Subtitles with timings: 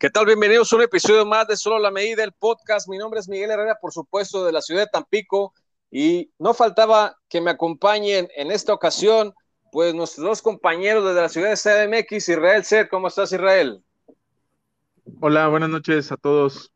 [0.00, 0.24] ¿Qué tal?
[0.24, 2.88] Bienvenidos a un episodio más de Solo la Medida del podcast.
[2.88, 5.52] Mi nombre es Miguel Herrera, por supuesto, de la ciudad de Tampico.
[5.90, 9.34] Y no faltaba que me acompañen en esta ocasión,
[9.70, 11.56] pues nuestros dos compañeros desde la ciudad de
[12.06, 12.88] CDMX, Israel Ser.
[12.88, 13.84] ¿Cómo estás, Israel?
[15.20, 16.72] Hola, buenas noches a todos.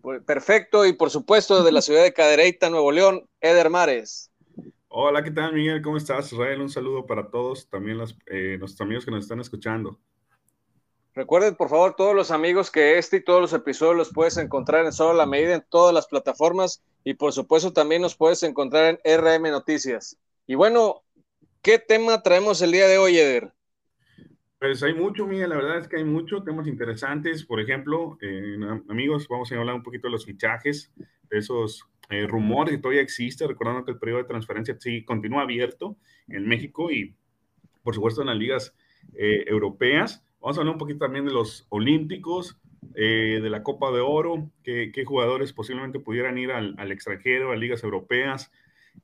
[0.00, 4.30] Pues, perfecto, y por supuesto, de la ciudad de Cadereyta, Nuevo León, Eder Mares.
[4.88, 5.82] Hola, ¿qué tal, Miguel?
[5.82, 6.62] ¿Cómo estás, Israel?
[6.62, 10.00] Un saludo para todos, también los, eh, nuestros amigos que nos están escuchando.
[11.16, 14.84] Recuerden, por favor, todos los amigos que este y todos los episodios los puedes encontrar
[14.84, 19.00] en Solo la Medida en todas las plataformas y por supuesto también nos puedes encontrar
[19.02, 20.18] en RM Noticias.
[20.46, 21.04] Y bueno,
[21.62, 23.50] ¿qué tema traemos el día de hoy, Eder?
[24.58, 27.46] Pues hay mucho, Miguel, la verdad es que hay muchos temas interesantes.
[27.46, 28.58] Por ejemplo, eh,
[28.90, 30.92] amigos, vamos a hablar un poquito de los fichajes,
[31.30, 35.44] de esos eh, rumores que todavía existe, recordando que el periodo de transferencia sí continúa
[35.44, 35.96] abierto
[36.28, 37.14] en México y,
[37.82, 38.74] por supuesto, en las ligas
[39.14, 40.22] eh, europeas.
[40.40, 42.56] Vamos a hablar un poquito también de los Olímpicos,
[42.94, 47.82] eh, de la Copa de Oro, qué, jugadores posiblemente pudieran ir al, extranjero, a ligas
[47.82, 48.50] europeas,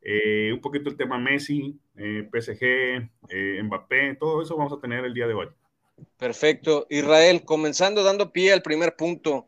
[0.00, 3.10] eh, un poquito el tema Messi, eh, PSG,
[3.64, 5.48] Mbappé, todo eso vamos a tener el día de hoy.
[6.16, 6.86] Perfecto.
[6.88, 9.46] Israel, comenzando dando pie al primer punto,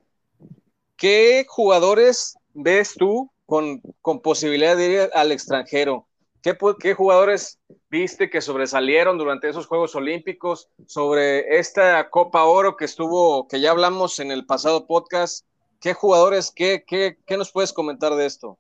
[0.97, 6.07] ¿qué jugadores ves tú con, con posibilidad de ir al extranjero?
[6.45, 13.49] ¿Qué, jugadores viste que sobresalieron durante esos Juegos Olímpicos sobre esta Copa Oro que estuvo,
[13.49, 15.47] que ya hablamos en el pasado podcast?
[15.81, 18.59] ¿Qué jugadores, qué, qué, qué nos puedes comentar de esto?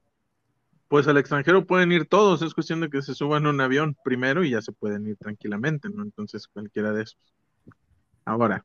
[0.88, 3.94] Pues al extranjero pueden ir todos, es cuestión de que se suban a un avión
[4.02, 6.04] primero y ya se pueden ir tranquilamente, ¿no?
[6.04, 7.34] Entonces cualquiera de esos.
[8.24, 8.64] Ahora,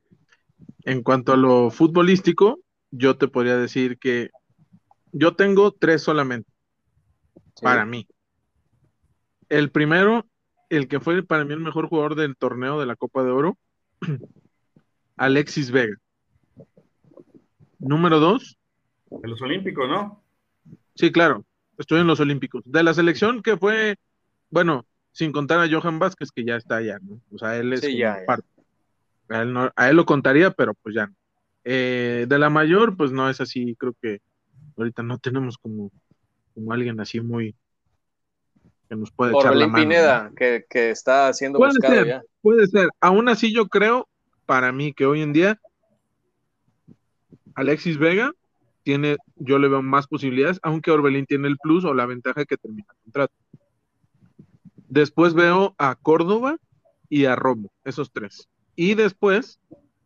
[0.85, 4.29] en cuanto a lo futbolístico, yo te podría decir que
[5.11, 6.49] yo tengo tres solamente
[7.61, 8.07] para mí.
[9.49, 10.25] El primero,
[10.69, 13.57] el que fue para mí el mejor jugador del torneo de la Copa de Oro,
[15.17, 15.97] Alexis Vega.
[17.79, 18.57] Número dos.
[19.11, 20.23] En los Olímpicos, ¿no?
[20.95, 21.45] Sí, claro.
[21.77, 22.61] Estoy en los Olímpicos.
[22.65, 23.95] De la selección que fue,
[24.49, 27.19] bueno, sin contar a Johan Vázquez, que ya está allá, ¿no?
[27.31, 27.81] O sea, él es
[28.27, 28.47] parte.
[29.29, 31.15] A él, a él, lo contaría, pero pues ya no.
[31.63, 33.75] Eh, de la mayor, pues no es así.
[33.75, 34.21] Creo que
[34.77, 35.91] ahorita no tenemos como,
[36.53, 37.55] como alguien así muy,
[38.89, 39.83] que nos puede echar la mano.
[39.83, 42.21] Pineda, que, que, está siendo puede buscado ser, ya.
[42.41, 42.89] Puede ser.
[42.99, 44.09] Aún así, yo creo,
[44.45, 45.59] para mí, que hoy en día
[47.53, 48.31] Alexis Vega
[48.83, 52.57] tiene, yo le veo más posibilidades, aunque Orbelín tiene el plus o la ventaja que
[52.57, 53.33] termina el contrato.
[54.87, 56.57] Después veo a Córdoba
[57.09, 58.49] y a Romo, esos tres.
[58.75, 59.59] Y después,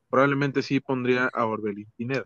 [0.09, 2.25] probablemente sí pondría a Orbelín Pineda.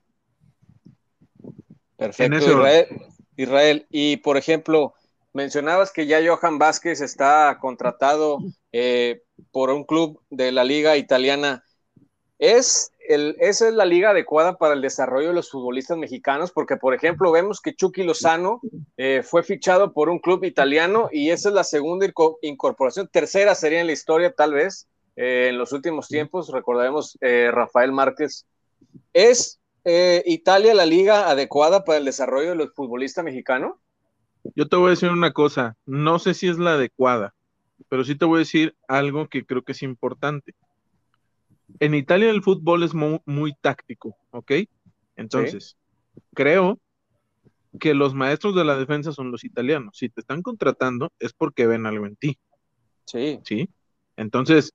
[1.98, 2.88] Perfecto, Israel,
[3.36, 3.86] Israel.
[3.90, 4.94] Y por ejemplo,
[5.38, 8.40] mencionabas que ya Johan Vázquez está contratado
[8.72, 9.22] eh,
[9.52, 11.64] por un club de la liga italiana.
[12.40, 16.52] ¿Es ¿Esa es la liga adecuada para el desarrollo de los futbolistas mexicanos?
[16.52, 18.60] Porque, por ejemplo, vemos que Chucky Lozano
[18.98, 22.06] eh, fue fichado por un club italiano y esa es la segunda
[22.42, 27.94] incorporación, tercera sería en la historia tal vez, eh, en los últimos tiempos, recordaremos Rafael
[27.94, 28.46] Márquez.
[29.14, 33.76] ¿Es Italia la liga adecuada para el desarrollo de los futbolistas mexicanos?
[34.56, 37.34] Yo te voy a decir una cosa, no sé si es la adecuada,
[37.90, 40.56] pero sí te voy a decir algo que creo que es importante.
[41.80, 44.52] En Italia el fútbol es muy, táctico, ¿ok?
[45.16, 45.78] Entonces,
[46.34, 46.80] creo
[47.80, 49.98] que los maestros de la defensa son los italianos.
[49.98, 52.38] Si te están contratando es porque ven algo en ti.
[53.06, 53.40] Sí.
[53.44, 53.70] Sí.
[54.16, 54.74] Entonces,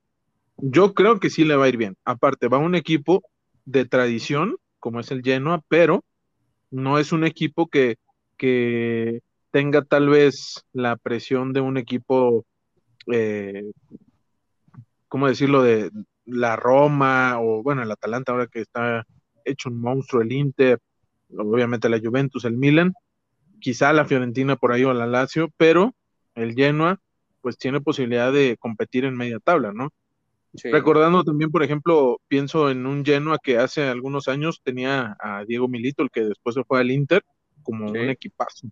[0.57, 1.97] yo creo que sí le va a ir bien.
[2.05, 3.23] Aparte, va un equipo
[3.65, 6.05] de tradición, como es el Genoa, pero
[6.71, 7.97] no es un equipo que,
[8.37, 9.21] que
[9.53, 12.45] tenga tal vez la presión de un equipo,
[13.13, 13.71] eh,
[15.09, 15.91] ¿cómo decirlo?, de
[16.25, 19.07] la Roma o, bueno, el Atalanta ahora que está
[19.45, 20.81] hecho un monstruo, el Inter,
[21.37, 22.93] obviamente la Juventus, el Milan,
[23.61, 25.95] quizá la Fiorentina por ahí o la Lazio, pero
[26.35, 26.99] el Genoa
[27.43, 29.91] pues tiene posibilidad de competir en media tabla, ¿no?
[30.55, 35.67] Recordando también, por ejemplo, pienso en un Genoa que hace algunos años tenía a Diego
[35.67, 37.23] Milito, el que después se fue al Inter,
[37.63, 38.69] como un equipazo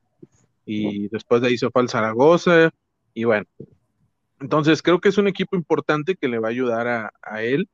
[0.70, 2.70] y después de ahí se fue al Zaragoza
[3.12, 3.46] y bueno.
[4.40, 7.68] Entonces creo que es un equipo importante que le va a ayudar a, él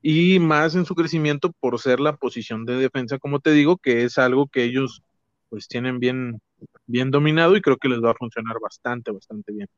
[0.00, 4.04] y más en su crecimiento por ser la posición de defensa, como te digo, que
[4.04, 5.02] es algo que ellos
[5.50, 6.40] pues tienen bien,
[6.86, 9.68] bien dominado y creo que les va a funcionar bastante, bastante bien.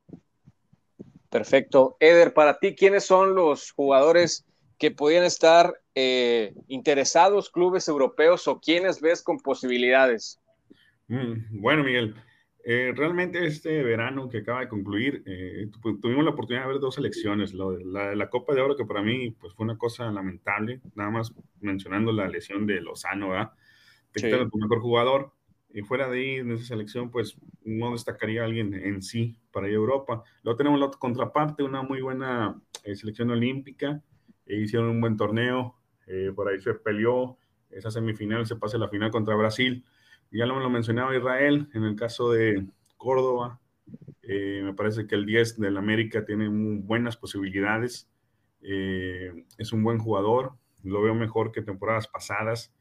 [1.29, 1.97] Perfecto.
[2.01, 4.45] Eder, para ti, ¿quiénes son los jugadores
[4.79, 10.41] que podrían estar eh, interesados, clubes europeos o quiénes ves con posibilidades?
[11.09, 12.15] Mm, bueno, Miguel,
[12.63, 15.71] Eh, realmente este verano que acaba de concluir, eh,
[16.01, 19.31] tuvimos la oportunidad de ver dos elecciones, la, la, Copa de Oro que para mí
[19.31, 23.53] pues, fue una cosa lamentable, nada más mencionando la lesión de Lozano, ¿verdad?
[24.13, 25.33] Te tu mejor jugador,
[25.73, 29.69] y fuera de ahí, en esa selección, pues no destacaría a alguien en sí para
[29.69, 30.25] ir a Europa.
[30.43, 34.03] Luego tenemos la otra contraparte, una muy buena eh, selección olímpica,
[34.47, 35.77] hicieron un buen torneo,
[36.35, 37.39] por ahí se peleó
[37.71, 39.85] esa semifinal, se pasa a la final contra Brasil
[40.31, 42.67] ya lo, lo mencionaba Israel, en el caso de
[42.97, 43.61] Córdoba,
[44.23, 48.09] eh, me parece que el 10 del América tiene buenas posibilidades.
[48.63, 50.53] Eh, es un buen jugador,
[50.85, 52.73] lo veo mejor que temporadas pasadas.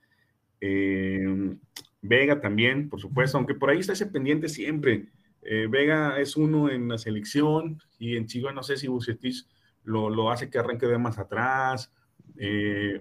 [0.62, 1.56] Eh,
[2.02, 5.08] Vega también, por supuesto, aunque por ahí está ese pendiente siempre.
[5.42, 9.50] Vega es uno en la selección y en Chivas no sé si Bucetis
[9.84, 11.92] lo, lo, hace que arranque de más atrás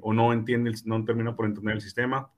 [0.01, 2.31] o no entiende, no termina por entender el sistema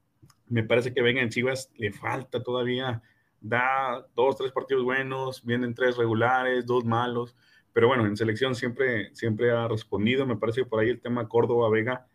[0.50, 3.00] me parece que venga en Chivas, le falta todavía,
[3.40, 7.36] da dos, tres partidos buenos, vienen tres regulares, dos malos,
[7.72, 10.26] pero bueno, en selección siempre, siempre ha respondido.
[10.26, 12.06] Me parece que por ahí el tema Córdoba-Vega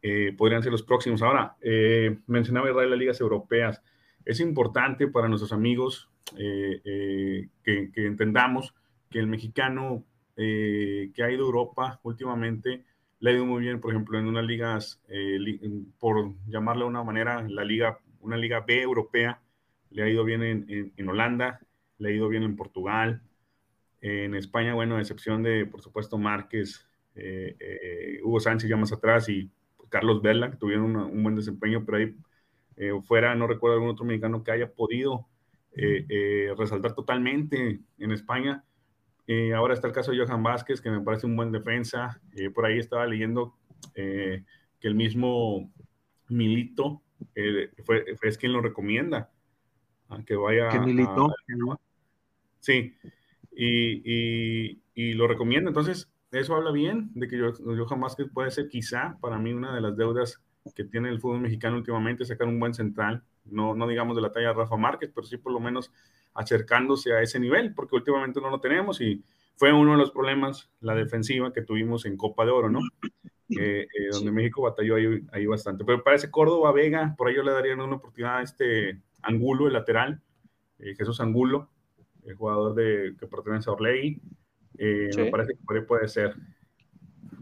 [0.00, 1.22] eh, podrían ser los próximos.
[1.22, 3.82] Ahora, eh, mencionaba Israel las ligas europeas.
[4.24, 6.08] Es importante para nuestros amigos
[6.38, 8.74] eh, que, que, entendamos
[9.10, 12.84] que el mexicano que ha ido a Europa últimamente
[13.22, 15.38] le ha ido muy bien, por ejemplo, en unas ligas, eh,
[16.00, 19.40] por llamarle de una manera, la liga, una liga B europea,
[19.90, 21.60] le ha ido bien en, en, Holanda,
[21.98, 23.22] le ha ido bien en Portugal,
[24.00, 26.84] en España, bueno, a excepción de, por supuesto, Márquez,
[27.14, 29.52] eh, eh, Hugo Sánchez ya más atrás y
[29.88, 32.16] Carlos Vela, que tuvieron un buen desempeño, pero ahí
[33.04, 35.28] fuera, no recuerdo algún otro mexicano que haya podido
[36.56, 38.64] resaltar totalmente en España
[39.26, 42.20] eh, ahora está el caso de Johan Vázquez, que me parece un buen defensa.
[42.34, 43.54] Eh, por ahí estaba leyendo
[43.94, 44.44] eh,
[44.80, 45.70] que el mismo
[46.28, 47.02] Milito
[47.84, 49.30] fue, es quien lo recomienda.
[50.26, 50.68] que vaya.
[50.68, 51.32] ¿Qué Milito?
[52.60, 52.94] sí,
[53.52, 55.68] y, y, lo recomienda.
[55.68, 59.80] Entonces, eso habla bien de que Johan Vázquez puede ser quizá para mí una de
[59.80, 60.42] las deudas
[60.74, 63.22] que tiene el fútbol mexicano últimamente, sacar un buen central.
[63.44, 65.92] No, no digamos de la talla de Rafa Márquez, pero sí por lo menos
[66.34, 69.22] acercándose a ese nivel, porque últimamente no lo tenemos y
[69.56, 72.80] fue uno de los problemas, la defensiva que tuvimos en Copa de Oro, ¿no?
[73.50, 75.84] Eh, eh, donde México batalló ahí, bastante.
[75.84, 79.74] Pero parece Córdoba, Vega, por ahí yo le daría una oportunidad a este Angulo, el
[79.74, 80.22] lateral,
[80.78, 81.68] eh, Jesús Angulo,
[82.24, 84.20] el jugador de, que pertenece a Orlegi.
[84.78, 86.34] Me parece que por ahí puede ser.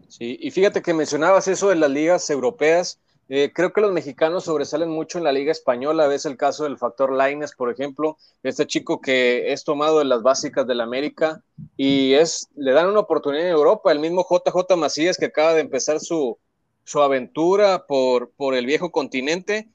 [0.08, 3.00] Sí, y fíjate que mencionabas eso de las ligas europeas.
[3.32, 6.08] Eh, creo que los mexicanos sobresalen mucho en la Liga Española.
[6.08, 10.22] Ves el caso del factor Laines, por ejemplo, este chico que es tomado de las
[10.22, 11.40] básicas del América
[11.76, 13.92] y es, le dan una oportunidad en Europa.
[13.92, 16.38] El mismo JJ Macías que acaba de empezar su,
[16.82, 19.68] su aventura por, por el viejo continente.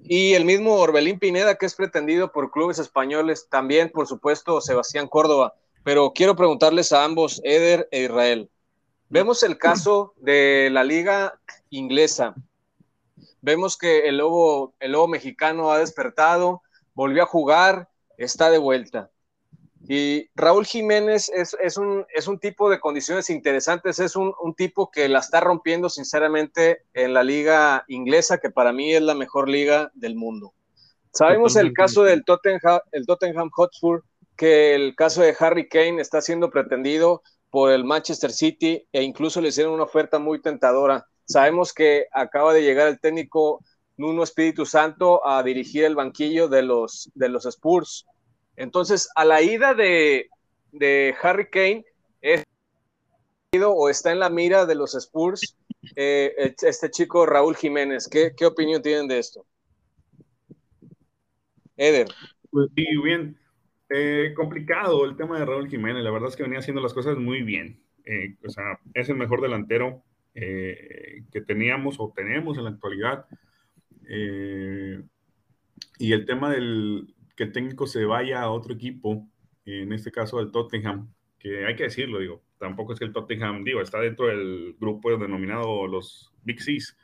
[0.00, 5.06] Y el mismo Orbelín Pineda, que es pretendido por clubes españoles, también, por supuesto, Sebastián
[5.06, 5.52] Córdoba.
[5.84, 8.48] Pero quiero preguntarles a ambos, Eder e Israel.
[9.10, 11.38] Vemos el caso de la liga
[11.68, 12.34] inglesa
[13.42, 16.62] Vemos que el lobo, el lobo mexicano ha despertado,
[16.94, 19.10] volvió a jugar, está de vuelta.
[19.88, 25.08] Y Raúl Jiménez es, un, es un, tipo de condiciones interesantes, es un, tipo que
[25.08, 29.90] la está rompiendo sinceramente en la liga inglesa, que para mí es la mejor liga
[29.94, 30.54] del mundo.
[31.12, 34.04] Sabemos el caso del Tottenham, el Tottenham Hotspur,
[34.36, 39.40] que el caso de Harry Kane está siendo pretendido por el Manchester City e incluso
[39.40, 41.06] le hicieron una oferta muy tentadora.
[41.24, 43.64] Sabemos que acaba de llegar el técnico
[43.96, 48.06] Nuno Espíritu Santo a dirigir el banquillo de los, de los Spurs.
[48.56, 50.28] Entonces, a la ida de,
[51.22, 51.84] Harry Kane,
[52.20, 52.44] es
[53.64, 55.56] o está en la mira de los Spurs
[55.94, 58.08] eh, este chico Raúl Jiménez.
[58.08, 59.44] ¿Qué, opinión tienen de esto?
[61.76, 62.08] Eder.
[62.50, 63.36] Pues sí, bien.
[63.90, 66.02] Eh, complicado el tema de Raúl Jiménez.
[66.02, 67.82] La verdad es que venía haciendo las cosas muy bien.
[68.04, 70.02] Eh, o sea, es el mejor delantero
[70.34, 73.26] eh, que teníamos o tenemos en la actualidad.
[74.08, 75.02] Eh,
[75.98, 79.28] y el tema del que el técnico se vaya a otro equipo,
[79.64, 83.64] en este caso al Tottenham, que hay que decirlo, digo, tampoco es que el Tottenham,
[83.64, 86.96] digo, está dentro del grupo denominado los Big Six,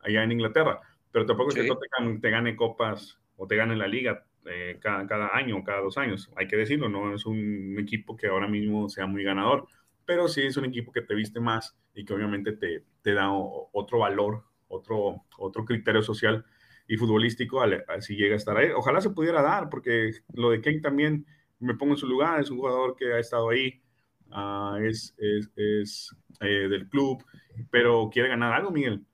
[0.00, 3.76] allá en Inglaterra, pero tampoco es que el Tottenham te gane copas o te gane
[3.76, 7.26] la liga eh, cada, cada año o cada dos años, hay que decirlo, no es
[7.26, 9.68] un equipo que ahora mismo sea muy ganador
[10.04, 13.30] pero sí es un equipo que te viste más y que obviamente te, te da
[13.30, 16.44] otro valor, otro, otro criterio social
[16.88, 17.62] y futbolístico
[18.00, 18.70] si llega a estar ahí.
[18.74, 21.26] Ojalá se pudiera dar, porque lo de Kane también
[21.58, 23.80] me pongo en su lugar, es un jugador que ha estado ahí,
[24.30, 27.24] uh, es, es, es eh, del club,
[27.70, 29.04] pero quiere ganar algo, Miguel.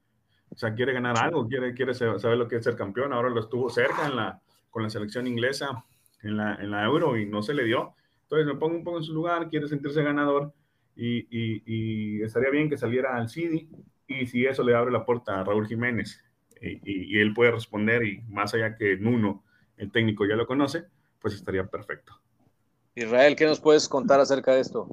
[0.51, 3.13] O sea, quiere ganar algo, quiere, quiere saber lo que es ser campeón.
[3.13, 4.41] Ahora lo estuvo cerca en la,
[4.71, 5.85] con la selección inglesa.
[6.23, 7.95] en la, en la Euro y no se le dio.
[8.23, 10.53] Entonces me pongo un poco en su lugar, quiere sentirse ganador
[10.99, 13.69] y, y, estaría bien que saliera al CD
[14.09, 16.21] y si eso le abre la puerta a Raúl Jiménez
[16.61, 16.81] y,
[17.15, 19.45] y, él puede responder y más allá que Nuno,
[19.77, 20.87] el técnico ya lo conoce,
[21.21, 22.21] pues estaría perfecto.
[22.97, 24.89] Israel, ¿qué nos puedes contar acerca de esto?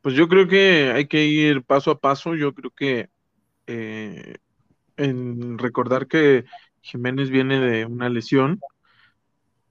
[0.00, 2.34] Pues yo creo que hay que ir paso a paso.
[2.34, 3.10] Yo creo que
[3.66, 4.36] eh,
[4.96, 6.44] en recordar que
[6.80, 8.60] Jiménez viene de una lesión,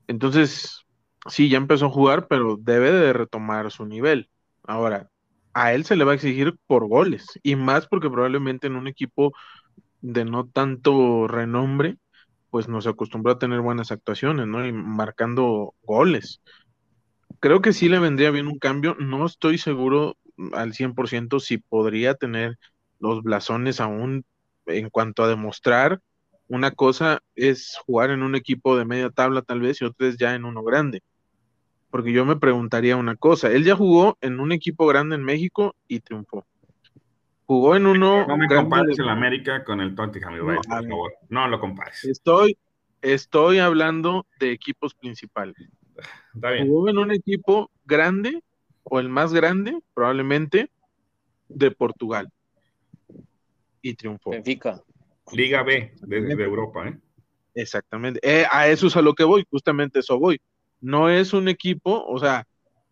[0.08, 0.86] entonces
[1.28, 4.30] sí, ya empezó a jugar, pero debe de retomar su nivel.
[4.64, 5.10] Ahora,
[5.54, 8.88] a él se le va a exigir por goles, y más porque probablemente en un
[8.88, 9.34] equipo
[10.02, 11.98] de no tanto renombre,
[12.52, 14.66] pues nos acostumbró a tener buenas actuaciones, ¿no?
[14.66, 16.42] Y marcando goles.
[17.40, 20.18] Creo que sí le vendría bien un cambio, no estoy seguro
[20.54, 22.58] al 100% si podría tener
[23.00, 24.26] los blasones aún
[24.66, 26.00] en cuanto a demostrar.
[26.48, 30.18] Una cosa es jugar en un equipo de media tabla tal vez y otra es
[30.18, 31.02] ya en uno grande.
[31.94, 35.76] Porque yo me preguntaría una cosa, él ya jugó en un equipo grande en México
[35.88, 36.44] y triunfó.
[37.46, 38.26] Jugó en uno...
[38.26, 41.14] No me compares el América con el Tottenham, no, por favor.
[41.30, 42.04] No lo compares.
[42.04, 42.58] Estoy,
[43.04, 45.56] estoy hablando de equipos principales.
[46.34, 46.68] Está bien.
[46.68, 48.42] Jugó en un equipo grande
[48.82, 50.72] o el más grande, probablemente,
[51.48, 52.28] de Portugal.
[53.84, 54.32] Y triunfó.
[54.32, 54.82] Benfica.
[55.32, 56.98] Liga B de, Europa, ¿eh?
[57.54, 58.20] Exactamente.
[58.24, 60.42] Eh, a eso es a lo que voy, justamente eso voy.
[60.84, 62.46] No es un equipo, o sea,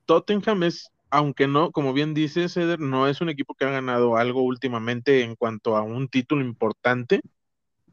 [0.05, 4.15] Tottenham es, aunque no, como bien dice Ceder, no es un equipo que ha ganado
[4.15, 7.19] algo últimamente en cuanto a un título importante.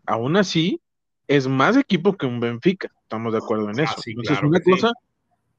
[0.06, 0.80] Aún así,
[1.26, 2.92] es más equipo que un Benfica.
[3.02, 3.96] Estamos de acuerdo en ah, eso.
[4.06, 4.92] Entonces, una cosa,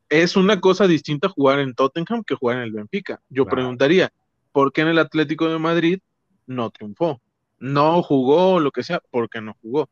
[0.08, 3.22] es una cosa distinta jugar en Tottenham que jugar en el Benfica.
[3.28, 4.14] Yo preguntaría,
[4.54, 6.00] ¿por qué en el Atlético de Madrid
[6.48, 7.22] no triunfó?
[7.60, 9.90] No jugó, lo que sea, porque no jugó.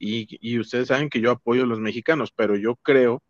[0.00, 3.22] Y, ustedes saben que yo apoyo a los mexicanos, pero yo creo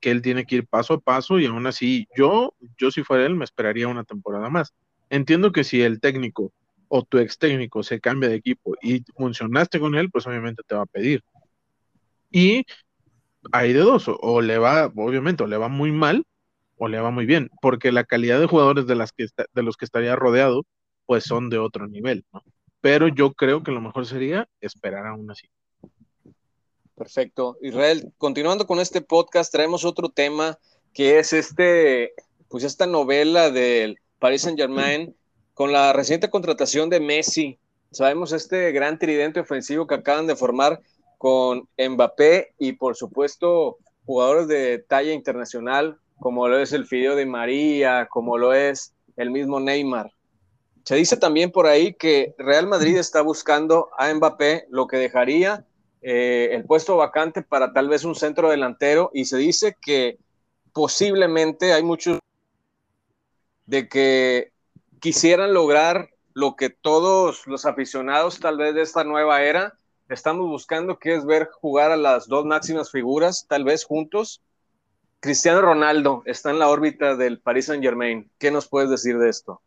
[0.00, 3.26] que él tiene que ir paso a paso y aún así, yo, yo si fuera
[3.26, 4.74] él, me esperaría una temporada más.
[5.10, 6.52] Entiendo que si el técnico
[6.88, 10.74] o tu ex técnico se cambia de equipo y funcionaste con él, pues obviamente te
[10.74, 11.22] va a pedir.
[12.30, 12.64] Y
[13.52, 16.24] hay de dos, o le va, obviamente, o le va muy mal
[16.80, 19.76] o le va muy bien, porque la calidad de jugadores de, las que de los
[19.76, 20.64] que estaría rodeado,
[21.04, 22.42] pues son de otro nivel, ¿no?
[22.80, 25.46] Pero yo creo que lo mejor sería esperar aún así.
[27.00, 27.56] Perfecto.
[27.62, 30.58] Israel, continuando con este podcast, traemos otro tema
[30.92, 32.12] que es este,
[32.50, 35.16] pues esta novela del Paris Saint Germain
[35.54, 37.58] con la reciente contratación de Messi.
[37.90, 40.82] Sabemos este gran tridente ofensivo que acaban de formar
[41.16, 47.24] con Mbappé y por supuesto jugadores de talla internacional como lo es el Fideo de
[47.24, 50.12] María, como lo es el mismo Neymar.
[50.84, 55.64] Se dice también por ahí que Real Madrid está buscando a Mbappé, lo que dejaría
[56.02, 60.18] eh, el puesto vacante para tal vez un centro delantero y se dice que
[60.72, 62.18] posiblemente hay muchos
[63.66, 64.52] de que
[65.00, 69.78] quisieran lograr lo que todos los aficionados tal vez de esta nueva era
[70.14, 74.42] estamos buscando, que es ver jugar a las dos máximas figuras, tal vez juntos.
[75.20, 78.30] Cristiano Ronaldo está en la órbita del Paris Saint Germain.
[78.38, 79.60] ¿Qué nos puedes decir de esto?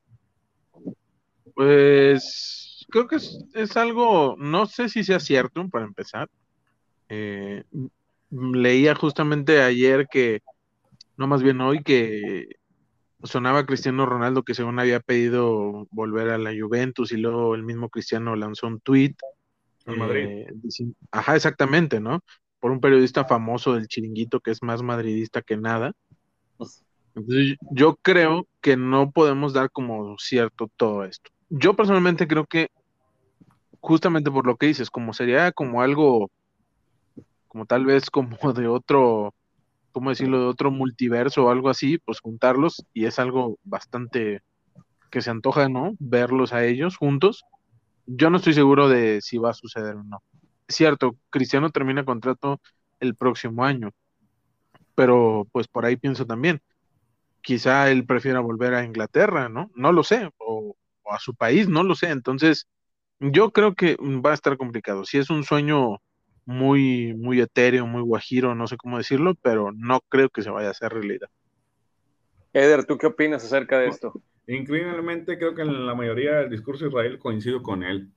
[1.54, 6.30] Pues creo que es, algo, no sé si sea cierto para empezar.
[7.10, 7.64] Eh,
[8.30, 10.42] leía justamente ayer que,
[11.18, 12.58] no más bien hoy, que
[13.24, 17.90] sonaba Cristiano Ronaldo que según había pedido volver a la Juventus y luego el mismo
[17.90, 19.16] Cristiano lanzó un tweet
[19.86, 20.26] Madrid.
[20.26, 20.48] Eh,
[21.12, 22.22] ajá, exactamente, ¿no?
[22.60, 25.94] Por un periodista famoso del chiringuito que es más madridista que nada.
[27.16, 31.32] Entonces, yo creo que no podemos dar como cierto todo esto.
[31.56, 32.70] Yo personalmente creo que
[33.80, 36.32] justamente por lo que dices, como sería como algo,
[37.48, 39.34] como tal vez como de otro,
[39.92, 40.40] ¿cómo decirlo?
[40.40, 44.42] De otro multiverso o algo así, pues juntarlos y es algo bastante
[45.12, 45.96] que se antoja, ¿no?
[46.00, 47.46] Verlos a ellos juntos
[48.06, 50.22] yo no estoy seguro de si va a suceder o no.
[50.68, 52.62] Cierto, Cristiano termina contrato
[53.00, 53.92] el próximo año,
[54.96, 56.62] pero pues por ahí pienso también,
[57.42, 59.70] quizá él prefiera volver a Inglaterra, ¿no?
[59.76, 60.30] No lo sé,
[61.16, 62.10] a su país, no lo sé.
[62.10, 62.68] Entonces,
[63.20, 65.06] yo creo que va a estar complicado.
[65.06, 66.02] Si es un sueño
[66.46, 70.70] muy, muy etéreo, muy guajiro, no sé cómo decirlo, pero no creo que se vaya
[70.70, 71.30] a hacer realidad.
[72.52, 74.14] Eder, ¿tú qué opinas acerca de esto?
[74.48, 78.12] Increíblemente, creo que en la mayoría del discurso de Israel coincido con él.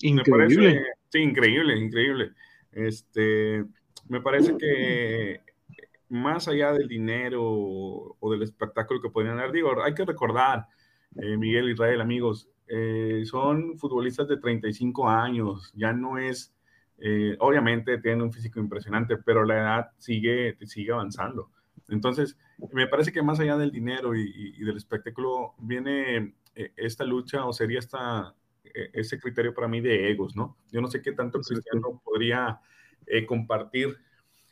[0.00, 0.82] increíble.
[1.08, 2.32] sí, increíble, increíble.
[2.72, 3.64] Este,
[4.08, 5.40] me parece que
[6.08, 10.66] más allá del dinero o del espectáculo que podrían dar, digo, hay que recordar,
[11.20, 16.54] eh, Miguel Israel, amigos, eh, son futbolistas de 35 años, ya no es
[17.00, 21.48] Eh, obviamente tiene un físico impresionante, pero la edad sigue, sigue avanzando.
[21.88, 22.36] Entonces,
[22.72, 26.34] me parece que más allá del dinero y, del espectáculo, viene
[26.76, 28.34] esta lucha o sería esta,
[28.92, 30.56] ese criterio para mí de egos, ¿no?
[30.72, 32.60] Yo no sé qué tanto Cristiano podría
[33.28, 33.96] compartir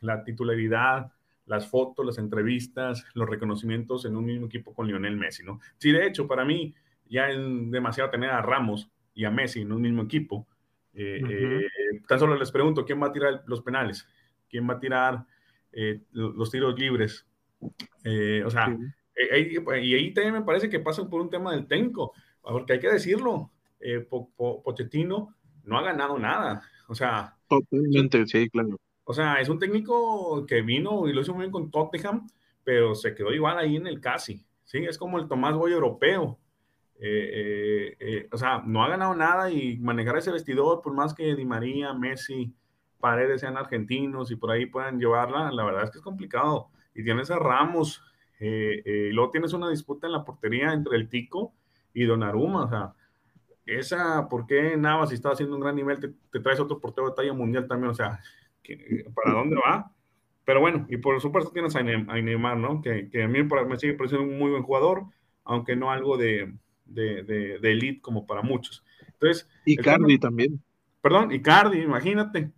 [0.01, 1.13] la titularidad,
[1.47, 5.61] las fotos, las entrevistas, los reconocimientos en un mismo equipo con Lionel Messi, ¿no?
[5.79, 6.75] Sí, de hecho, para mí
[7.09, 7.39] ya es
[7.71, 10.47] demasiado tener a Ramos y a Messi en un mismo equipo.
[12.09, 14.07] tan solo les pregunto, ¿quién va a tirar los penales?
[14.49, 15.27] ¿Quién va a tirar
[15.79, 17.27] eh, los tiros libres.
[18.03, 18.75] Eh, o sea,
[19.15, 22.81] eh, y ahí también me parece que pasa por un tema del técnico, porque hay
[22.81, 23.51] que decirlo,
[24.09, 25.35] Pochettino
[25.65, 26.63] no ha ganado nada.
[26.89, 28.79] O sea, totalmente, sí, claro.
[29.09, 32.29] O sea, es un técnico que vino y lo hizo muy bien con Tottenham,
[32.65, 34.45] pero se quedó igual ahí en el casi.
[34.65, 36.39] Sí, es como el Tomás Boy europeo.
[38.33, 41.95] o sea, no ha ganado nada y manejar ese vestidor, por más que Di María,
[41.95, 42.53] Messi,
[43.01, 46.71] Paredes sean argentinos y por ahí puedan llevarla, la verdad es que es complicado.
[46.95, 48.03] Y tienes a Ramos,
[48.41, 51.55] eh, eh, luego tienes una disputa en la portería entre el Tico
[51.95, 52.95] y Donnarumma, o sea,
[53.65, 57.15] esa, ¿por qué Navas, si está haciendo un gran nivel, te, traes otro portero de
[57.15, 57.91] talla mundial también?
[57.91, 58.21] O sea,
[59.15, 59.93] ¿para dónde va?
[60.45, 62.81] Pero bueno, y por supuesto tienes a, Neymar, ¿no?
[62.81, 65.05] Que, a mí me sigue pareciendo un muy buen jugador,
[65.45, 66.55] aunque no algo de,
[66.85, 68.85] de, de, elite como para muchos.
[69.13, 70.63] Entonces, y Cardi también.
[71.01, 72.53] Perdón, y Cardi, imagínate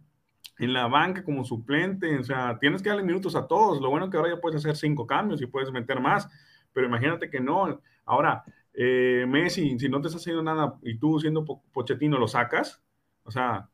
[0.59, 3.81] en la banca como suplente, o sea, tienes que darle minutos a todos.
[3.81, 6.29] Lo bueno que ahora ya puedes hacer cinco cambios y puedes meter más,
[6.73, 7.81] pero imagínate que no.
[8.05, 12.83] Ahora, eh, Messi, si no te está haciendo nada y tú siendo Pochettino lo sacas,
[13.23, 13.69] o sea,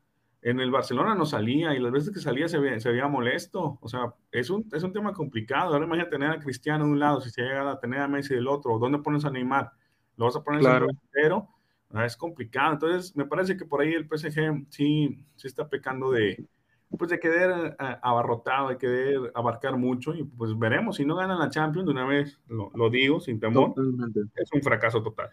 [0.45, 3.79] en el Barcelona no salía y las veces que salía se veía, molesto.
[3.81, 5.73] O sea, es un, es un tema complicado.
[5.73, 8.35] Ahora imagínate tener a Cristiano de un lado, si se llega a tener a Messi
[8.35, 9.73] del otro, ¿dónde pones a Neymar?
[10.19, 10.87] ¿Lo vas a poner claro.
[10.91, 11.33] en
[11.95, 12.75] el Es complicado.
[12.75, 16.47] Entonces, me parece que por ahí el PSG sí, sí está pecando de,
[16.99, 21.39] pues de querer eh, abarrotado, de querer abarcar mucho y pues veremos, si no ganan
[21.39, 23.73] la Champions, de una vez lo, digo sin temor,
[24.35, 25.31] es un fracaso total.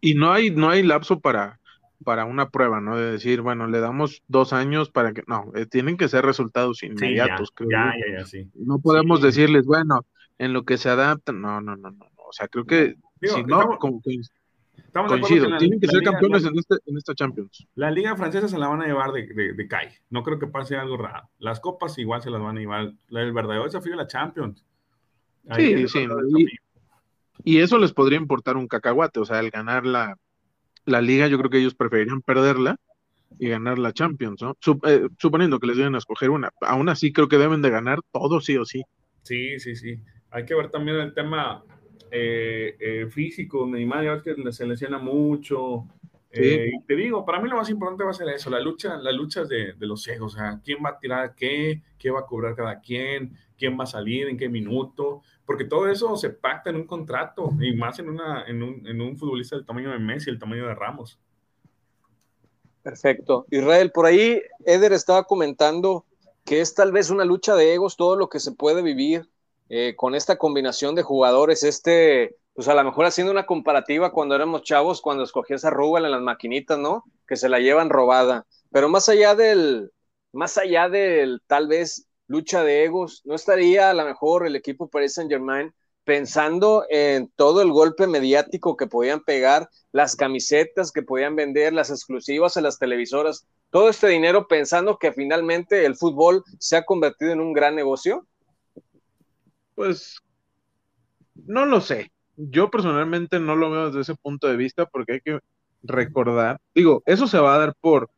[0.00, 1.58] Y no hay, no hay lapso para,
[2.04, 2.96] para una prueba, ¿no?
[2.96, 6.82] De decir, bueno, le damos dos años para que, no, eh, tienen que ser resultados
[6.82, 7.70] inmediatos, creo.
[7.70, 8.48] Ya, ya, ya, sí.
[8.54, 10.06] No podemos decirles, bueno,
[10.38, 13.78] en lo que se adaptan, no, no, no, no, o sea, creo que si no,
[13.78, 14.20] como que
[14.92, 17.66] Coincido, tienen que ser campeones en, este, en, esta Champions.
[17.74, 19.88] La liga francesa se la van a llevar de, de, CAI.
[20.10, 21.28] No creo que pase algo raro.
[21.40, 22.92] Las copas igual se las van a llevar.
[23.10, 24.64] El verdadero desafío de la Champions.
[25.56, 26.06] sí, sí.
[27.42, 29.18] Y, eso les podría importar un cacahuate.
[29.18, 30.16] O sea, al ganar la,
[30.86, 32.76] la liga, yo creo que ellos preferirían perderla
[33.38, 34.56] y ganar la Champions, ¿no?
[34.86, 36.50] Eh, suponiendo que les deben a escoger una.
[36.60, 38.82] Aún así, creo que deben de ganar todo sí o sí.
[39.22, 39.98] Sí, sí, sí.
[40.30, 41.64] Hay que ver también el tema
[42.10, 45.86] eh, eh, físico, Neymar ya que se lesiona mucho.
[46.36, 48.96] Eh, y te digo, para mí lo más importante va a ser eso, la lucha,
[48.96, 52.20] las luchas de, de, los ciegos, o sea, quién va a tirar qué, qué va
[52.20, 56.30] a cobrar cada quien, quién va a salir, en qué minuto, porque todo eso se
[56.30, 59.90] pacta en un contrato, y más en, una, en, un, en un futbolista del tamaño
[59.90, 61.18] de Messi, el tamaño de Ramos.
[62.82, 63.46] Perfecto.
[63.50, 66.04] Israel, por ahí Eder estaba comentando
[66.44, 69.28] que es tal vez una lucha de egos todo lo que se puede vivir
[69.70, 74.34] eh, con esta combinación de jugadores, este, pues a lo mejor haciendo una comparativa cuando
[74.36, 77.04] éramos chavos, cuando escogías a Rubal en las maquinitas, ¿no?
[77.26, 78.46] Que se la llevan robada.
[78.70, 79.90] Pero más allá del,
[80.32, 84.88] más allá del tal vez lucha de egos, ¿no estaría a lo mejor el equipo
[84.88, 91.02] Paris Saint Germain pensando en todo el golpe mediático que podían pegar, las camisetas que
[91.02, 96.44] podían vender, las exclusivas a las televisoras, todo este dinero pensando que finalmente el fútbol
[96.58, 98.26] se ha convertido en un gran negocio?
[99.74, 100.18] Pues
[101.34, 102.13] no lo sé.
[102.36, 105.38] Yo personalmente no lo veo desde ese punto de vista porque hay que
[105.82, 108.10] recordar, digo, eso se va a dar por,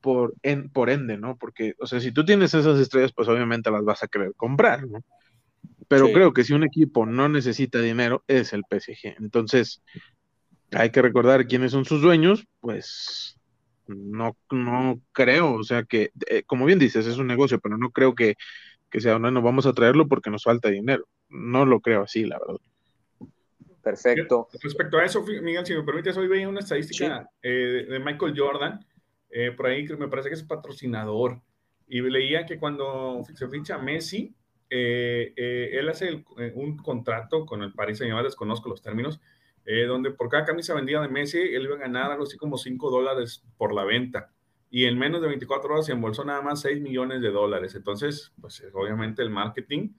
[0.00, 1.36] por, en, por ende, ¿no?
[1.36, 4.86] Porque, o sea, si tú tienes esas estrellas, pues obviamente las vas a querer comprar,
[4.86, 5.00] ¿no?
[5.88, 9.16] Pero creo que si un equipo no necesita dinero, es el PSG.
[9.18, 9.82] Entonces,
[10.70, 13.38] hay que recordar quiénes son sus dueños, pues
[13.86, 17.90] no, no creo, o sea que, eh, como bien dices, es un negocio, pero no
[17.90, 18.36] creo que
[18.92, 21.08] que sea, no, no vamos a traerlo porque nos falta dinero.
[21.30, 22.60] No lo creo así, la verdad.
[23.82, 24.48] Perfecto.
[24.62, 28.84] Respecto a eso, Miguel, si me permites, hoy veía una estadística eh, de Michael Jordan,
[29.30, 31.40] eh, por ahí me parece que es patrocinador,
[31.88, 34.34] y leía que cuando se ficha Messi,
[34.70, 39.20] eh, él hace un contrato con el Paris Saint-Germain, desconozco los términos,
[39.86, 42.90] donde por cada camisa vendida de Messi, él iba a ganar algo así como 5
[42.90, 44.30] dólares por la venta
[44.70, 47.74] y en menos de 24 horas se embolsó nada más 6 millones de dólares.
[47.74, 49.90] Entonces, pues obviamente el marketing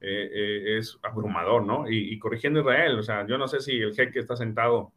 [0.00, 1.90] eh, eh, es abrumador, ¿no?
[1.90, 4.92] Y, corrigiendo Israel, o sea, yo no sé si el jeque está sentado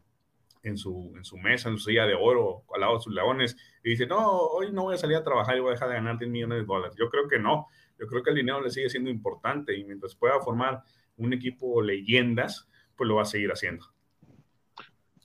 [0.64, 3.58] en su, en su mesa, en su silla de oro, al lado de sus leones,
[3.84, 5.96] y dice, no, hoy no voy a salir a trabajar y voy a dejar de
[5.96, 6.96] ganar 10 millones de dólares.
[7.00, 7.68] Yo creo que no,
[8.00, 10.84] yo creo que el dinero le sigue siendo importante y mientras pueda formar
[11.18, 13.86] un equipo leyendas, pues lo va a seguir haciendo.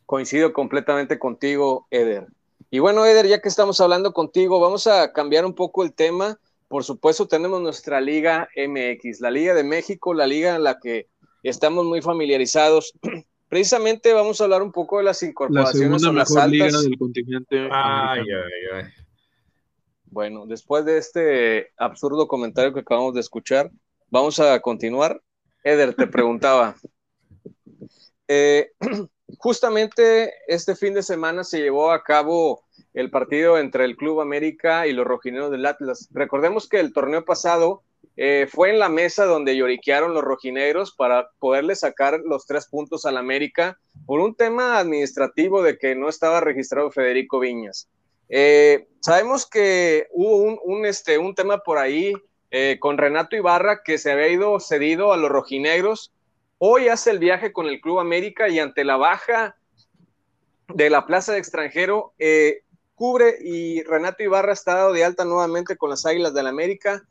[0.06, 2.28] Coincido completamente contigo, Eder.
[2.70, 6.38] Y bueno, Eder, ya que estamos hablando contigo, vamos a cambiar un poco el tema.
[6.68, 11.08] Por supuesto, tenemos nuestra Liga MX, la Liga de México, la liga en la que
[11.42, 12.92] estamos muy familiarizados.
[13.48, 16.50] Precisamente vamos a hablar un poco de las incorporaciones la las altas.
[16.50, 17.68] liga del continente.
[17.70, 18.84] Ay, ay, ay.
[20.06, 23.70] Bueno, después de este absurdo comentario que acabamos de escuchar,
[24.10, 25.22] vamos a continuar.
[25.62, 26.74] Eder, te preguntaba.
[28.26, 28.72] Eh,
[29.38, 32.65] justamente este fin de semana se llevó a cabo
[32.96, 36.08] el partido entre el Club América y los rojineros del Atlas.
[36.12, 37.82] Recordemos que el torneo pasado
[38.16, 43.04] eh, fue en la mesa donde lloriquearon los rojinegros para poderle sacar los tres puntos
[43.04, 47.86] al América por un tema administrativo de que no estaba registrado Federico Viñas.
[48.30, 52.14] Eh, sabemos que hubo un, este, un tema por ahí
[52.50, 56.14] eh, con Renato Ibarra que se había ido cedido a los rojinegros.
[56.56, 59.54] Hoy hace el viaje con el Club América y ante la baja
[60.68, 62.14] de la plaza de extranjero,
[62.96, 67.04] cubre y Renato Ibarra está dado de alta nuevamente con las Águilas del América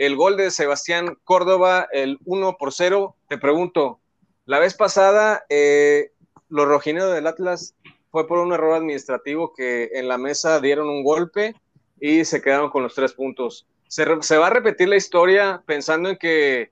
[0.00, 3.16] el gol de Sebastián Córdoba, el 1 por 0.
[3.28, 4.00] Te pregunto,
[4.46, 6.12] la vez pasada, eh,
[6.48, 7.74] los rojineros del Atlas
[8.10, 11.54] fue por un error administrativo que en la mesa dieron un golpe
[12.00, 13.66] y se quedaron con los tres puntos.
[13.88, 16.70] ¿Se, va a repetir la historia pensando en que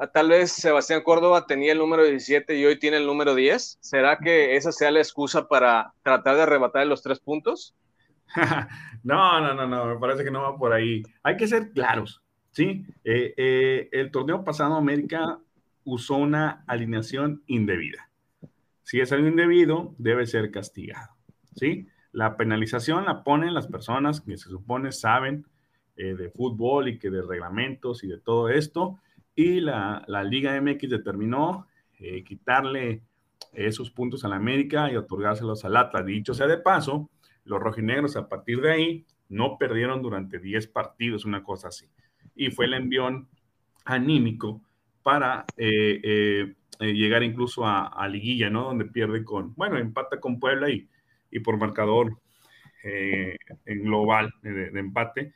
[0.00, 3.76] ah, tal vez Sebastián Córdoba tenía el número 17 y hoy tiene el número 10?
[3.80, 7.74] ¿Será que esa sea la excusa para tratar de arrebatar los tres puntos?
[9.02, 11.02] no, no, no, no, me parece que no va por ahí.
[11.22, 12.22] Hay que ser claros.
[12.54, 15.40] Sí, eh, eh, el torneo pasado América
[15.82, 18.10] usó una alineación indebida.
[18.82, 21.16] Si es algo indebido, debe ser castigado.
[21.56, 21.88] ¿sí?
[22.12, 25.46] La penalización la ponen las personas que se supone saben
[25.96, 29.00] eh, de fútbol y que de reglamentos y de todo esto.
[29.34, 31.66] Y la, la Liga MX determinó
[32.26, 33.02] quitarle
[33.52, 36.04] esos puntos a la América y otorgárselos al Atlas.
[36.04, 37.08] Dicho sea de paso,
[37.44, 41.88] los rojinegros a partir de ahí no perdieron durante 10 partidos, una cosa así
[42.34, 43.28] y fue el envión
[43.84, 44.62] anímico
[45.02, 48.64] para eh, eh, eh, llegar incluso a, liguilla, ¿no?
[48.64, 50.88] Donde pierde con, bueno, empata con Puebla y,
[51.30, 52.18] y por marcador
[52.82, 55.32] en global de, empate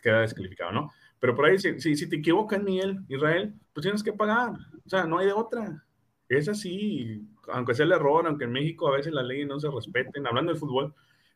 [0.00, 0.92] queda descalificado, ¿no?
[1.18, 4.50] Pero por ahí, si, si, te equivocas, Miguel, Israel, pues tienes que pagar.
[4.84, 5.82] O sea, no hay de otra.
[6.28, 9.70] Es así, aunque sea el error, aunque en México a veces las leyes no se
[9.70, 10.94] respeten, hablando de fútbol,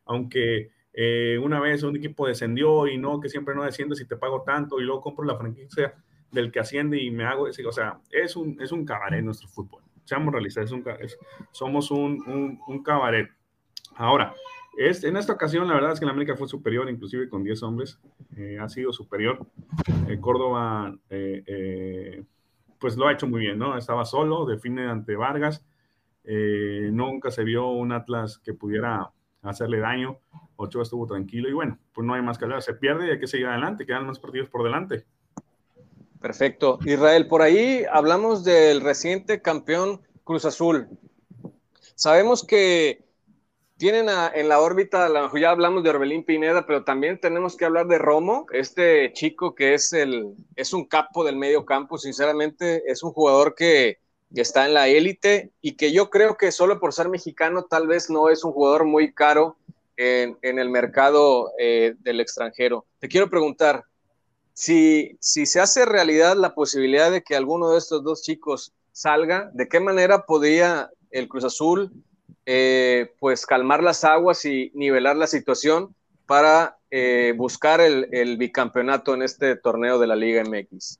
[0.09, 4.17] aunque eh, una vez un equipo descendió y no, que siempre no desciende si te
[4.17, 5.93] pago tanto y luego compro la franquicia
[6.31, 9.47] del que asciende y me hago ese, o sea, es un, es un cabaret nuestro
[9.47, 9.83] fútbol.
[10.03, 10.73] Seamos realistas,
[11.51, 13.29] somos un, un, cabaret.
[13.95, 14.33] Ahora,
[14.77, 17.61] es, en esta ocasión la verdad es que la América fue superior, inclusive con 10
[17.61, 17.99] hombres,
[18.35, 19.45] eh, ha sido superior.
[20.07, 20.97] Eh, Córdoba,
[22.79, 23.77] pues lo ha hecho muy bien, ¿no?
[23.77, 25.63] Estaba solo, define ante Vargas.
[26.25, 30.19] nunca se vio un Atlas que pudiera hacerle daño.
[30.55, 32.61] Ochoa estuvo tranquilo y bueno, pues no hay más que hablar.
[32.61, 35.05] Se pierde y hay que seguir adelante, quedan más partidos por delante.
[36.19, 36.79] Perfecto.
[36.85, 40.87] Israel, por ahí hablamos del reciente campeón Cruz Azul.
[41.95, 43.05] Sabemos que
[43.79, 45.07] tienen en la órbita,
[45.39, 49.73] ya hablamos de Orbelín Pineda, pero también tenemos que hablar de Romo, este chico que
[49.73, 53.99] es, el, es un capo del medio campo, sinceramente es un jugador que,
[54.33, 57.87] que está en la élite y que yo creo que solo por ser mexicano tal
[57.87, 59.57] vez no es un jugador muy caro
[59.99, 62.85] en, el mercado eh, del extranjero.
[62.99, 63.83] Te quiero preguntar,
[64.53, 69.51] si, si se hace realidad la posibilidad de que alguno de estos dos chicos salga,
[69.53, 71.91] ¿de qué manera podría el Cruz Azul
[72.45, 79.23] eh, pues calmar las aguas y nivelar la situación para eh, buscar el, bicampeonato en
[79.23, 80.99] este torneo de la Liga MX?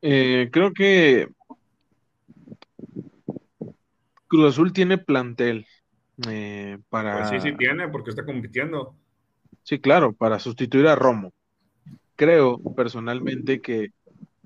[0.00, 1.28] creo que
[4.34, 5.64] Cruz Azul tiene plantel.
[6.28, 7.18] Eh, para...
[7.18, 8.96] Pues sí, sí tiene, porque está compitiendo.
[9.62, 11.32] Sí, claro, para sustituir a Romo.
[12.16, 13.92] Creo personalmente que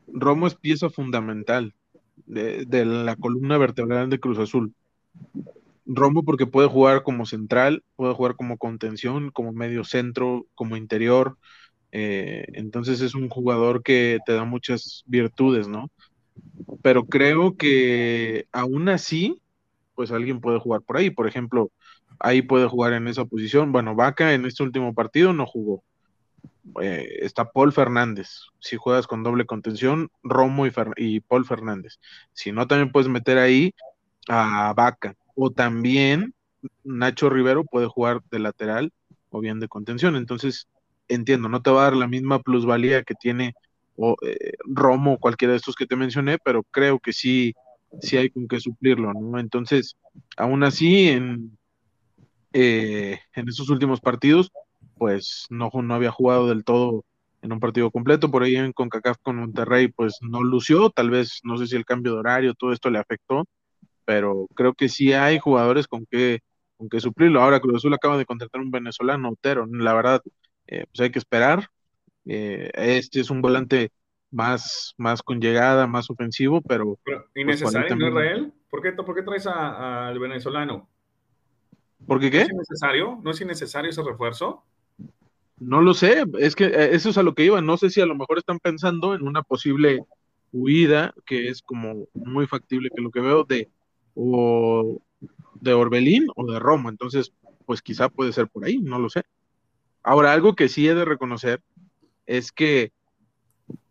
[0.06, 1.74] Romo es pieza fundamental
[2.26, 4.74] de, la columna vertebral de Cruz Azul.
[5.86, 11.38] Romo porque puede jugar como central, puede jugar como contención, como medio centro, como interior.
[11.92, 15.90] Eh, entonces es un jugador que te da muchas virtudes, ¿no?
[16.82, 19.40] Pero creo que aún así
[19.98, 21.10] pues alguien puede jugar por ahí.
[21.10, 21.72] Por ejemplo,
[22.20, 23.72] ahí puede jugar en esa posición.
[23.72, 25.82] Bueno, Vaca en este último partido no jugó.
[26.80, 28.44] Eh, está Paul Fernández.
[28.60, 31.98] Si juegas con doble contención, Romo y, Paul Fernández.
[32.32, 33.74] Si no, también puedes meter ahí
[34.28, 36.32] a Vaca o también
[36.84, 38.92] Nacho Rivero puede jugar de lateral
[39.30, 40.14] o bien de contención.
[40.14, 40.68] Entonces,
[41.08, 43.54] entiendo, no te va a dar la misma plusvalía que tiene
[43.96, 47.56] o, eh, Romo o cualquiera de estos que te mencioné, pero creo que sí,
[48.00, 49.38] sí hay con qué suplirlo, ¿no?
[49.38, 49.96] Entonces,
[50.36, 51.58] aún así, en,
[52.52, 54.50] eh, en esos últimos partidos,
[54.96, 57.04] pues no, no había jugado del todo
[57.42, 61.40] en un partido completo, por ahí en CONCACAF con Monterrey, pues no lució, tal vez,
[61.44, 63.44] no sé si el cambio de horario, todo esto le afectó,
[64.04, 66.40] pero creo que sí hay jugadores con que,
[66.76, 67.42] con que suplirlo.
[67.42, 70.22] Ahora Cruz Azul acaba de contratar un venezolano, Otero, la verdad,
[70.66, 71.68] eh, pues hay que esperar.
[72.26, 73.90] Eh, este es un volante
[74.30, 76.98] más, más con llegada, más ofensivo, pero...
[77.04, 78.52] pero pues, ¿Innecesario, ¿no, Israel?
[78.70, 80.88] ¿Por qué, ¿Por qué traes al venezolano?
[82.06, 82.38] ¿Por qué qué?
[82.38, 83.20] ¿No es innecesario?
[83.22, 84.64] ¿No es innecesario ese refuerzo?
[85.58, 87.60] No lo sé, es que eh, eso es a lo que iba.
[87.60, 90.04] No sé si a lo mejor están pensando en una posible
[90.52, 93.68] huida, que es como muy factible que lo que veo de
[94.14, 95.00] o
[95.54, 96.88] de Orbelín o de Romo.
[96.88, 97.32] Entonces,
[97.66, 99.22] pues quizá puede ser por ahí, no lo sé.
[100.02, 101.60] Ahora, algo que sí he de reconocer
[102.26, 102.92] es que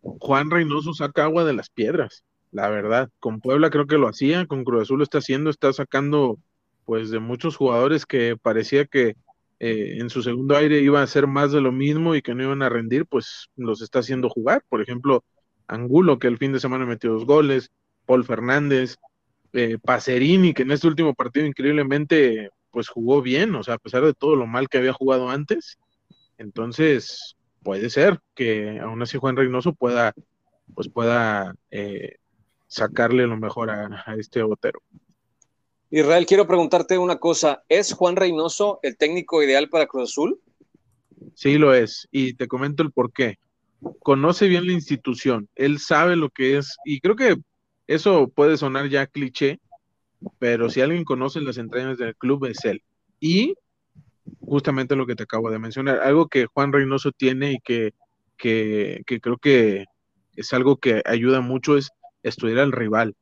[0.01, 3.09] Juan Reynoso saca agua de las piedras, la verdad.
[3.19, 6.37] Con Puebla creo que lo hacía, con Cruz Azul lo está haciendo, está sacando
[6.85, 9.15] pues de muchos jugadores que parecía que
[9.59, 12.43] eh, en su segundo aire iba a hacer más de lo mismo y que no
[12.43, 14.63] iban a rendir, pues los está haciendo jugar.
[14.69, 15.23] Por ejemplo,
[15.67, 17.71] Angulo, que el fin de semana metió dos goles,
[18.05, 18.97] Paul Fernández,
[19.53, 24.03] eh, Pacerini, que en este último partido increíblemente pues jugó bien, o sea, a pesar
[24.03, 25.79] de todo lo mal que había jugado antes.
[26.37, 27.35] Entonces,
[27.67, 30.13] puede ser que aún así Juan Reynoso pueda,
[30.73, 32.15] pues pueda eh,
[32.67, 34.79] sacarle lo mejor a, a este Botero.
[35.89, 37.65] Israel, quiero preguntarte una cosa.
[37.67, 40.39] ¿Es Juan Reynoso el técnico ideal para Cruz Azul?
[41.35, 42.07] Sí, lo es.
[42.09, 43.37] Y te comento el por qué.
[43.99, 45.49] Conoce bien la institución.
[45.53, 46.77] Él sabe lo que es.
[46.85, 47.35] Y creo que
[47.85, 49.59] eso puede sonar ya cliché,
[50.39, 52.81] pero si alguien conoce las entrañas del club es él.
[53.19, 53.55] Y
[54.39, 57.93] justamente lo que te acabo de mencionar, algo que Juan Reynoso tiene y que,
[58.37, 59.85] que, que creo que
[60.35, 61.89] es algo que ayuda mucho es
[62.23, 63.15] estudiar al rival.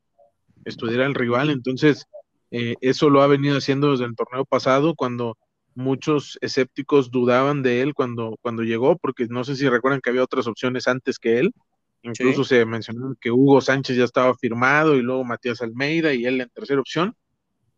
[0.66, 1.50] Estudiar al rival.
[1.50, 2.06] Entonces,
[2.52, 5.38] eh, eso lo ha venido haciendo desde el torneo pasado, cuando
[5.74, 10.24] muchos escépticos dudaban de él cuando, cuando llegó, porque no sé si recuerdan que había
[10.24, 11.54] otras opciones antes que él.
[12.02, 16.40] Incluso se mencionó que Hugo Sánchez ya estaba firmado y luego Matías Almeida y él
[16.40, 17.16] en tercera opción.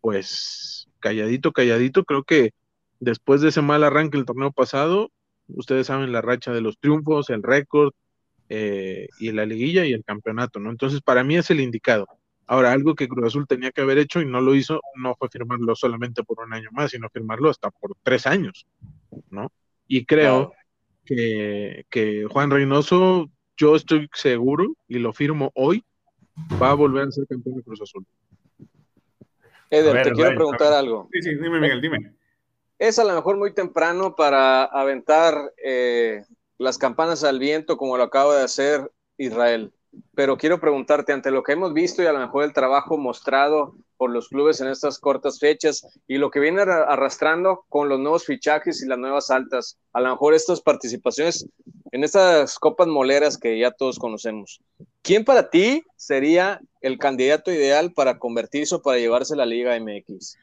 [0.01, 2.51] Pues calladito, calladito, creo que
[2.99, 5.11] después de ese mal arranque el torneo pasado,
[5.47, 7.93] ustedes saben la racha de los triunfos, el récord
[8.49, 10.69] eh, y la liguilla y el campeonato, ¿no?
[10.69, 12.07] Entonces, para mí es el indicado.
[12.45, 15.27] Ahora, algo que Cruz Azul tenía que haber hecho y no lo hizo, no fue
[15.29, 18.65] firmarlo solamente por un año más, sino firmarlo hasta por tres años,
[19.29, 19.51] ¿no?
[19.87, 20.53] Y creo
[21.05, 25.83] que, Juan Reynoso, yo estoy seguro, y lo firmo hoy,
[26.61, 28.05] va a volver a ser campeón de Cruz Azul.
[29.69, 31.09] Eder, te quiero preguntar algo.
[31.11, 32.13] Sí, sí, dime, Miguel, dime.
[32.79, 36.23] Es a lo mejor muy temprano para aventar eh,
[36.57, 39.73] las campanas al viento como lo acaba de hacer Israel
[40.15, 43.75] pero quiero preguntarte, ante lo que hemos visto y a lo mejor el trabajo mostrado
[43.97, 48.25] por los clubes en estas cortas fechas y lo que viene arrastrando con los nuevos
[48.25, 51.47] fichajes y las nuevas altas, a lo mejor estas participaciones
[51.91, 54.61] en estas copas moleras que ya todos conocemos.
[55.01, 60.37] ¿Quién para ti sería el candidato ideal para convertirse o para llevarse la Liga MX?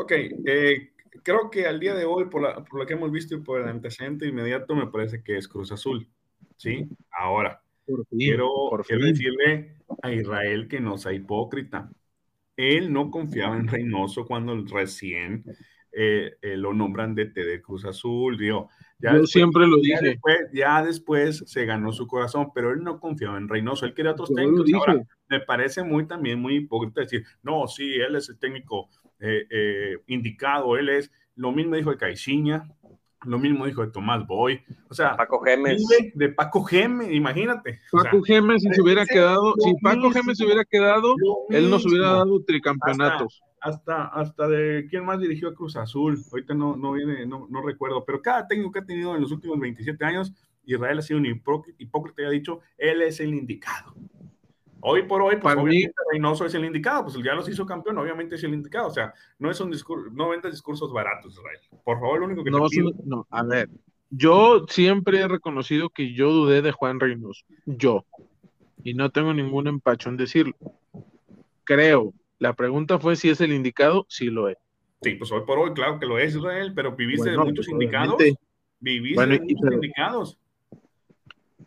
[0.00, 0.12] Ok,
[0.46, 3.60] eh, creo que al día de hoy, por, por lo que hemos visto y por
[3.60, 6.08] el antecedente inmediato, me parece que es Cruz Azul.
[6.56, 6.88] ¿Sí?
[7.10, 7.62] Ahora,
[8.10, 8.48] quiero,
[8.88, 11.90] decirle a Israel que no sea hipócrita.
[12.56, 15.44] Él no confiaba en Reynoso cuando recién
[15.92, 18.38] eh, eh, lo nombran de de Cruz Azul.
[18.38, 18.68] Yo
[19.26, 20.18] siempre lo dije.
[20.52, 23.84] Ya después, se ganó su corazón, pero él no confiaba en Reynoso.
[23.84, 24.96] Él quería otros técnicos.
[25.28, 28.88] me parece muy también muy hipócrita decir, no, sí, él es el técnico
[29.20, 30.76] eh, indicado.
[30.76, 32.68] Él es, lo mismo dijo de Caixinha,
[33.24, 34.62] lo mismo dijo de Tomás Boy.
[34.88, 35.82] O sea, Paco Gemes.
[36.14, 37.80] De Paco Gemes, imagínate.
[37.92, 41.14] Paco Gemes, si se hubiera quedado, si Paco Gemes se hubiera quedado,
[41.50, 43.42] él nos hubiera dado tricampeonatos.
[43.62, 46.18] Hasta, hasta, de quién más dirigió a Cruz Azul.
[46.30, 49.32] Ahorita no, no viene, no, no recuerdo, pero cada técnico que ha tenido en los
[49.32, 50.32] últimos 27 años,
[50.64, 53.94] Israel ha sido un hipócrita y ha dicho, él es el indicado.
[54.82, 58.36] Hoy por hoy, pues obviamente Reynoso es el indicado, pues ya los hizo campeón, obviamente
[58.36, 58.88] es el indicado.
[58.88, 61.58] O sea, no es un discurso, no vendas discursos baratos, Israel.
[61.84, 62.92] Por favor, lo único que no, te pido...
[63.04, 63.68] no, a ver,
[64.10, 68.04] yo siempre he reconocido que yo dudé de Juan Reynoso, yo,
[68.82, 70.56] y no tengo ningún empacho en decirlo.
[71.64, 74.56] Creo, la pregunta fue si es el indicado, sí lo es.
[75.02, 77.68] Sí, pues hoy por hoy, claro que lo es, Israel, pero viviste de muchos pues,
[77.68, 78.16] indicados.
[78.80, 80.38] Viviste de muchos indicados.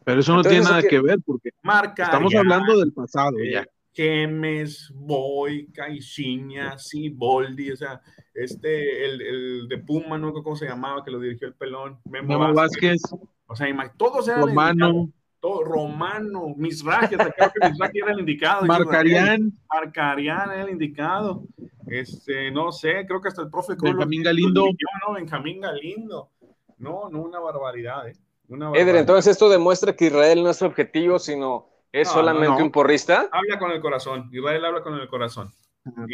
[0.05, 3.65] Pero eso no tiene nada que ver porque estamos hablando del pasado ya.
[3.93, 6.75] Gemes, Boy, Caixinha,
[7.13, 8.01] Boldi, o sea,
[8.33, 12.53] este, el, el, de Puma, no cómo se llamaba, que lo dirigió el pelón, Memo,
[12.53, 13.01] Vázquez.
[13.45, 15.11] O sea, todos eran Romano.
[15.39, 18.65] Todo, Romano, Misraji, creo que Misraji era el indicado.
[18.65, 19.51] Marcarían.
[19.69, 21.43] Marcarían era el indicado.
[21.85, 24.65] Este, no sé, creo que hasta el profe Benjamín Galindo.
[25.05, 26.31] no, Benjamín Galindo.
[26.77, 28.15] No, no, una barbaridad, ¿eh?
[28.49, 33.29] Eder, entonces esto demuestra que Israel no es su objetivo, sino es solamente un porrista.
[33.31, 35.51] Habla con el corazón, Israel habla con el corazón.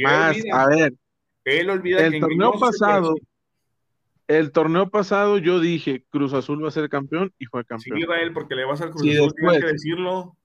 [0.03, 0.93] Más, a ver.
[1.45, 3.15] Él olvida el torneo pasado,
[4.27, 7.97] el torneo pasado yo dije Cruz Azul va a ser campeón y fue campeón.
[7.97, 10.35] Sí, Israel, porque le vas al Cruz Azul, tienes que decirlo.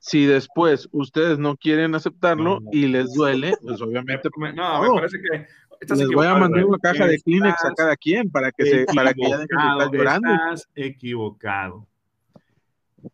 [0.00, 4.28] Si después ustedes no quieren aceptarlo y les duele, pues obviamente.
[4.54, 5.46] No, me parece que
[5.88, 9.12] les voy a mandar una caja de Kleenex a cada quien para que se para
[9.14, 10.28] que ya dejen de estar llorando.
[10.32, 11.86] Estás equivocado.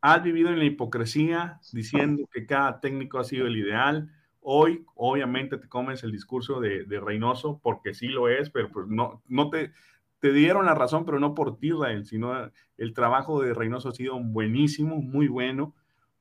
[0.01, 4.11] Has vivido en la hipocresía diciendo que cada técnico ha sido el ideal.
[4.41, 8.87] Hoy, obviamente, te comes el discurso de, de Reynoso porque sí lo es, pero pues
[8.87, 9.73] no, no te,
[10.21, 13.93] te dieron la razón, pero no por ti, Rael, sino el trabajo de Reynoso ha
[13.93, 15.75] sido buenísimo, muy bueno.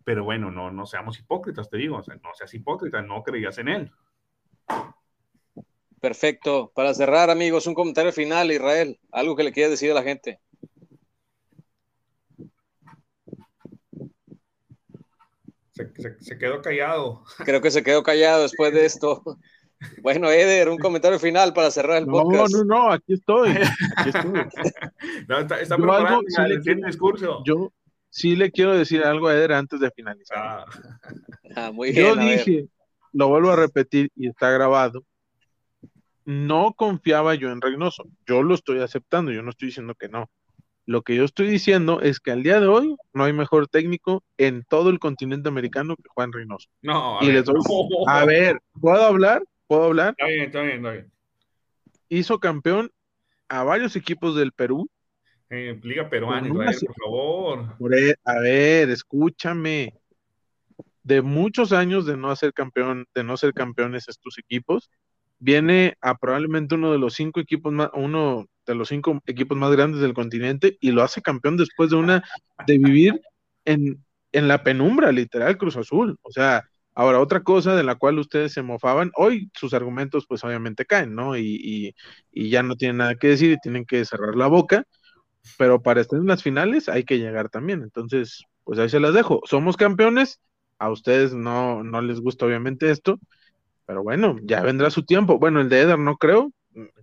[0.03, 3.57] Pero bueno, no, no seamos hipócritas, te digo, o sea, no seas hipócrita, no creías
[3.57, 3.91] en él.
[6.01, 6.71] Perfecto.
[6.75, 8.99] Para cerrar, amigos, un comentario final, Israel.
[9.11, 10.39] Algo que le quieras decir a la gente.
[15.71, 17.23] Se, quedó callado.
[17.45, 19.21] Creo que se quedó callado después de esto.
[20.01, 22.51] Bueno, Eder, un comentario final para cerrar el podcast.
[22.51, 23.51] No, no, no, aquí estoy.
[23.95, 24.41] Aquí estoy.
[25.61, 27.43] está, preparando el discurso.
[27.45, 27.71] Yo
[28.09, 30.37] sí le quiero decir algo a Eder antes de finalizar.
[30.37, 30.65] Ah.
[31.55, 32.67] Ah, muy bien, yo dije,
[33.13, 35.03] lo vuelvo a repetir y está grabado,
[36.27, 38.03] no confiaba yo en Reynoso.
[38.27, 40.29] Yo lo estoy aceptando, yo no estoy diciendo que no.
[40.85, 44.25] Lo que yo estoy diciendo es que al día de hoy no hay mejor técnico
[44.37, 46.67] en todo el continente americano que Juan Reynoso.
[46.81, 47.45] No, a, ver,
[48.07, 49.41] a ver, ¿puedo hablar?
[49.67, 50.15] ¿Puedo hablar?
[50.17, 51.11] Está bien, está bien, está bien.
[52.09, 52.91] Hizo campeón
[53.47, 54.89] a varios equipos del Perú.
[55.49, 57.93] Eh, Liga Peruana, Israel, por favor.
[57.93, 59.93] E, a ver, escúchame.
[61.03, 64.89] De muchos años de no ser campeón, de no ser campeones estos equipos,
[65.39, 69.71] viene a probablemente uno de los cinco equipos más, uno de los cinco equipos más
[69.71, 72.23] grandes del continente y lo hace campeón después de una,
[72.65, 73.21] de vivir
[73.65, 76.17] en, en la penumbra, literal, Cruz Azul.
[76.21, 80.43] O sea, ahora otra cosa de la cual ustedes se mofaban, hoy sus argumentos pues
[80.43, 81.37] obviamente caen, ¿no?
[81.37, 81.93] Y,
[82.31, 84.85] y, ya no tienen nada que decir y tienen que cerrar la boca,
[85.57, 87.83] pero para estar en las finales hay que llegar también.
[87.83, 89.41] Entonces, pues ahí se las dejo.
[89.45, 90.39] Somos campeones,
[90.79, 93.19] a ustedes no, no les gusta obviamente esto,
[93.87, 95.39] pero bueno, ya vendrá su tiempo.
[95.39, 96.51] Bueno, el de Eder no creo,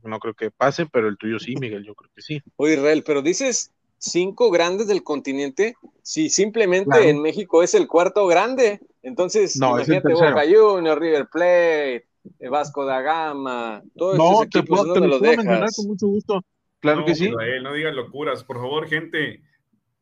[0.03, 2.41] no creo que pase, pero el tuyo sí, Miguel, yo creo que sí.
[2.57, 8.27] Oye, Israel, pero dices cinco grandes del continente, si simplemente en México es el cuarto
[8.27, 12.07] grande, entonces no, imagínate Boca Juniors, River Plate,
[12.39, 15.87] eh, Vasco da Gama, todos no, esos equipos, te puedo, te los puedo mencionar con
[15.87, 16.45] mucho gusto.
[16.81, 17.29] Claro que sí.
[17.29, 19.43] Israel, no digas locuras, por favor, gente,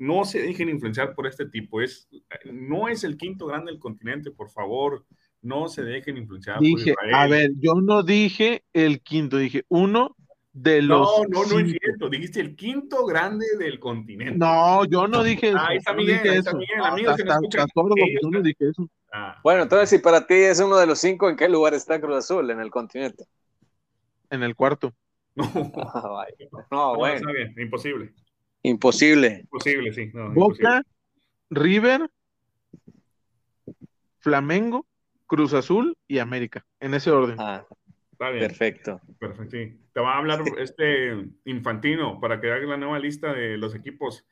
[0.01, 2.09] no se dejen influenciar por este tipo, es,
[2.45, 5.07] no es el quinto grande del continente, por favor
[5.43, 10.17] no se dejen influenciar dije, A ver, yo no dije el quinto, dije uno
[10.53, 11.01] de los.
[11.01, 12.09] No, no, no es cierto.
[12.09, 14.39] Dijiste el quinto grande del continente.
[14.39, 15.59] No, yo no dije eso.
[15.59, 18.89] Ah, está Miguel, está Miguel, amigos que yo no dije eso.
[19.13, 22.01] Ah, bueno, entonces, si para ti es uno de los cinco, ¿en qué lugar está
[22.01, 23.25] Cruz Azul en el continente?
[24.31, 24.95] En el cuarto.
[25.35, 27.17] No, no, bueno.
[27.17, 28.13] Está bien, imposible.
[28.63, 29.41] Imposible.
[29.45, 30.11] Imposible, sí.
[30.35, 30.83] Boca,
[31.49, 32.11] River,
[34.19, 34.87] Flamengo,
[35.33, 37.37] Cruz Azul y América, en ese orden.
[37.39, 37.65] Ah,
[38.19, 39.01] Perfecto.
[39.19, 39.81] Perfecto, sí.
[39.95, 44.27] Te va a hablar este Infantino para que haga la nueva lista de los equipos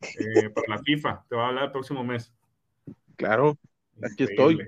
[0.00, 1.26] eh, para la FIFA.
[1.28, 2.32] Te va a hablar el próximo mes.
[3.16, 3.58] Claro,
[4.02, 4.66] aquí estoy.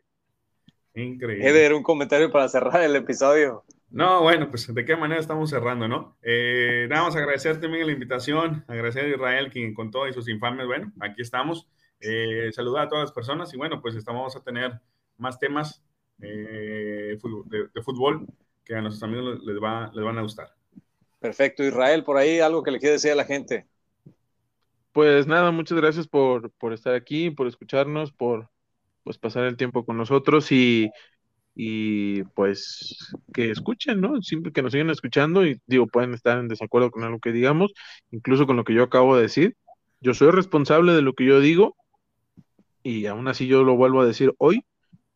[0.92, 1.48] Increíble.
[1.48, 3.64] Eder, un comentario para cerrar el episodio.
[3.88, 6.18] No, bueno, pues de qué manera estamos cerrando, ¿no?
[6.20, 10.66] Eh, nada más agradecerte, también la invitación, agradecer a Israel quien con y sus infames,
[10.66, 11.66] bueno, aquí estamos.
[12.00, 14.78] Eh, saludar a todas las personas y bueno, pues estamos a tener
[15.18, 15.82] más temas
[16.20, 18.26] eh, de, fútbol
[18.64, 20.48] que a nuestros amigos les, va, les van a gustar.
[21.20, 21.64] Perfecto.
[21.64, 23.66] Israel, por ahí algo que le quiere decir a la gente.
[24.92, 28.48] Pues nada, muchas gracias por, por estar aquí, por escucharnos, por
[29.04, 30.90] pues pasar el tiempo con nosotros y,
[31.54, 34.20] y pues que escuchen, ¿no?
[34.22, 37.72] Siempre que nos sigan escuchando y digo, pueden estar en desacuerdo con algo que digamos,
[38.10, 39.56] incluso con lo que yo acabo de decir.
[40.00, 41.76] Yo soy responsable de lo que yo digo
[42.82, 44.64] y aún así yo lo vuelvo a decir hoy,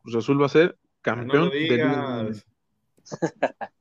[0.03, 2.29] Cruz Azul va a ser campeón no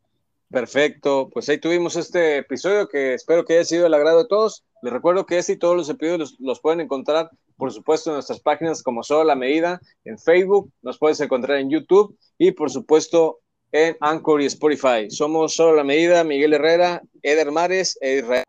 [0.50, 4.64] Perfecto, pues ahí tuvimos este episodio que espero que haya sido del agrado de todos.
[4.82, 8.40] Les recuerdo que este y todos los episodios los, pueden encontrar, por supuesto, en nuestras
[8.40, 13.38] páginas como Solo la Medida, en Facebook, nos puedes encontrar en YouTube y, por supuesto,
[13.70, 15.10] en Anchor y Spotify.
[15.10, 18.44] Somos Solo la Medida, Miguel Herrera, Eder Mares e Israel.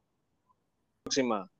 [1.06, 1.53] Próxima.